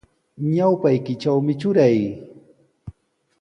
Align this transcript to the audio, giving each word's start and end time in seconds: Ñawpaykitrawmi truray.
Ñawpaykitrawmi 0.53 1.53
truray. 1.59 1.99